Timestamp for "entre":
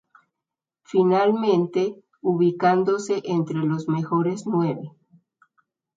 3.23-3.57